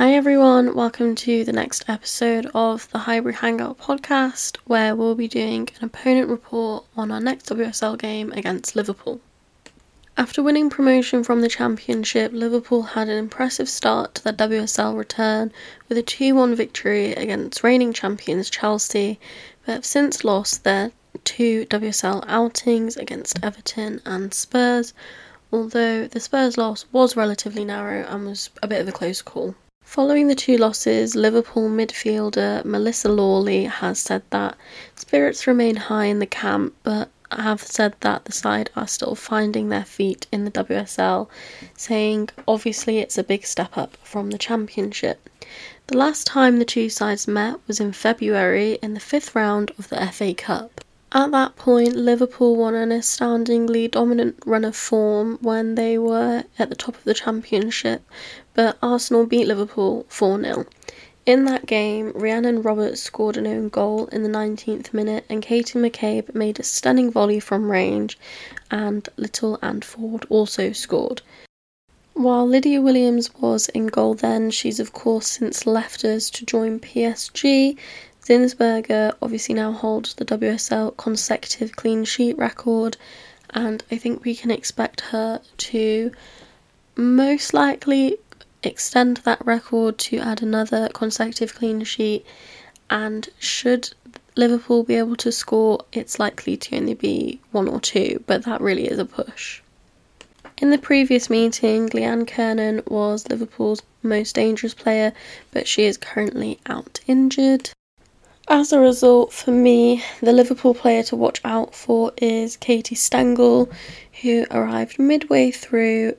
[0.00, 5.28] Hi everyone, welcome to the next episode of the Highbury Hangout podcast, where we'll be
[5.28, 9.20] doing an opponent report on our next WSL game against Liverpool.
[10.16, 15.52] After winning promotion from the Championship, Liverpool had an impressive start to their WSL return
[15.86, 19.20] with a 2 1 victory against reigning champions Chelsea,
[19.66, 20.92] but have since lost their
[21.24, 24.94] two WSL outings against Everton and Spurs,
[25.52, 29.54] although the Spurs loss was relatively narrow and was a bit of a close call.
[29.90, 34.56] Following the two losses, Liverpool midfielder Melissa Lawley has said that
[34.94, 39.68] spirits remain high in the camp, but have said that the side are still finding
[39.68, 41.28] their feet in the WSL,
[41.76, 45.28] saying obviously it's a big step up from the Championship.
[45.88, 49.88] The last time the two sides met was in February in the fifth round of
[49.88, 50.84] the FA Cup.
[51.12, 56.68] At that point, Liverpool won an astoundingly dominant run of form when they were at
[56.68, 58.02] the top of the Championship,
[58.54, 60.66] but Arsenal beat Liverpool 4 0.
[61.26, 65.80] In that game, Rhiannon Roberts scored an own goal in the 19th minute, and Katie
[65.80, 68.16] McCabe made a stunning volley from range,
[68.70, 71.22] and Little and Ford also scored.
[72.14, 76.78] While Lydia Williams was in goal then, she's of course since left us to join
[76.78, 77.76] PSG,
[78.22, 82.96] Zinsberger obviously now holds the WSL consecutive clean sheet record,
[83.50, 86.12] and I think we can expect her to
[86.96, 88.18] most likely
[88.62, 92.26] extend that record to add another consecutive clean sheet.
[92.90, 93.94] And should
[94.36, 98.60] Liverpool be able to score, it's likely to only be one or two, but that
[98.60, 99.62] really is a push.
[100.58, 105.14] In the previous meeting, Leanne Kernan was Liverpool's most dangerous player,
[105.52, 107.70] but she is currently out injured.
[108.52, 113.70] As a result, for me, the Liverpool player to watch out for is Katie Stengel,
[114.22, 116.16] who arrived midway through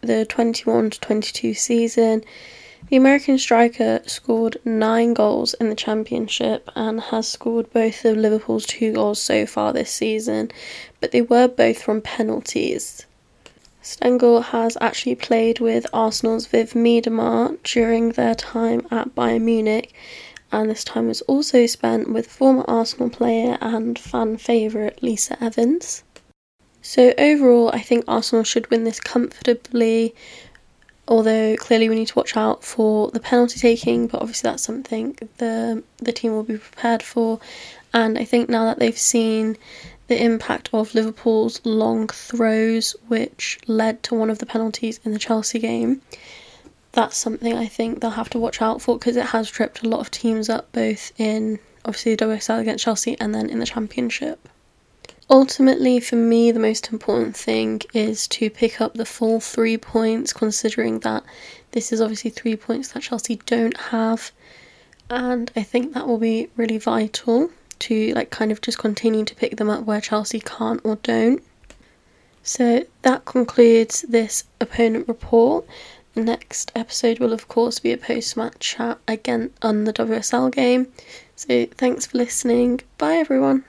[0.00, 2.24] the 21 22 season.
[2.88, 8.66] The American striker scored nine goals in the Championship and has scored both of Liverpool's
[8.66, 10.50] two goals so far this season,
[11.00, 13.06] but they were both from penalties.
[13.82, 19.94] Stengel has actually played with Arsenal's Viv Miedema during their time at Bayern Munich
[20.50, 26.02] and this time was also spent with former Arsenal player and fan favourite Lisa Evans.
[26.80, 30.14] So, overall, I think Arsenal should win this comfortably,
[31.06, 35.18] although clearly we need to watch out for the penalty taking, but obviously that's something
[35.38, 37.40] the, the team will be prepared for.
[37.92, 39.56] And I think now that they've seen
[40.06, 45.18] the impact of Liverpool's long throws, which led to one of the penalties in the
[45.18, 46.00] Chelsea game,
[46.98, 49.88] that's something I think they'll have to watch out for because it has tripped a
[49.88, 53.66] lot of teams up, both in obviously the WSL against Chelsea and then in the
[53.66, 54.48] Championship.
[55.30, 60.32] Ultimately, for me, the most important thing is to pick up the full three points,
[60.32, 61.22] considering that
[61.70, 64.32] this is obviously three points that Chelsea don't have,
[65.08, 69.36] and I think that will be really vital to like kind of just continue to
[69.36, 71.44] pick them up where Chelsea can't or don't.
[72.42, 75.64] So that concludes this opponent report.
[76.18, 80.88] Next episode will, of course, be a post match chat again on the WSL game.
[81.36, 82.80] So, thanks for listening.
[82.98, 83.64] Bye, everyone.